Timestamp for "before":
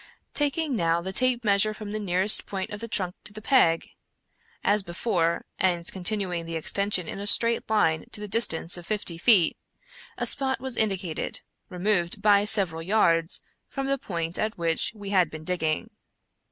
4.81-5.45